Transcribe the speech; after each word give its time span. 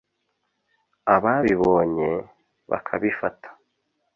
ababibonye 1.15 2.11
bakabifata 2.69 3.49